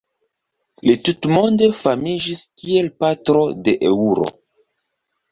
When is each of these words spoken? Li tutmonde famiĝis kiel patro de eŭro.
Li 0.87 0.93
tutmonde 1.09 1.67
famiĝis 1.79 2.41
kiel 2.61 2.89
patro 3.03 3.43
de 3.67 3.75
eŭro. 3.91 4.25